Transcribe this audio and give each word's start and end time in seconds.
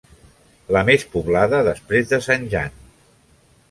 La 0.77 0.81
més 0.87 1.05
poblada 1.13 1.61
després 1.69 2.11
de 2.15 2.23
Zanjan. 2.31 2.85